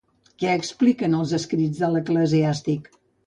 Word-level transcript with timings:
Què 0.43 0.53
expliquen 0.59 1.17
els 1.17 1.33
escrits 1.39 1.83
de 1.83 1.91
l'eclesiàstic? 1.97 2.93